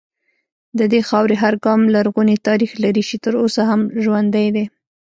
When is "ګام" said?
1.65-1.81